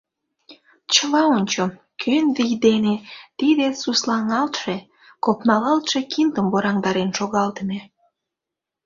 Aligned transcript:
Чыла 0.93 1.23
ончо— 1.35 1.63
кӧн 2.01 2.25
вий 2.37 2.55
дене 2.65 2.95
тиде 3.37 3.67
суслаҥалтше, 3.81 4.75
копналалтше 5.23 5.99
киндым 6.11 6.45
ворандарен 6.53 7.09
шогалтыме? 7.17 7.79